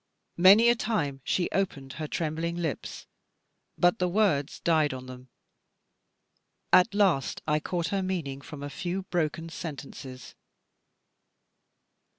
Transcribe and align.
Many 0.37 0.67
a 0.69 0.75
time 0.75 1.21
she 1.23 1.47
opened 1.51 1.93
her 1.93 2.07
trembling 2.07 2.55
lips, 2.55 3.05
but 3.77 3.99
the 3.99 4.07
words 4.07 4.59
died 4.59 4.95
on 4.95 5.05
them. 5.05 5.29
At 6.73 6.95
last 6.95 7.43
I 7.47 7.59
caught 7.59 7.89
her 7.89 8.01
meaning 8.01 8.41
from 8.41 8.63
a 8.63 8.69
few 8.71 9.03
broken 9.03 9.49
sentences. 9.49 10.33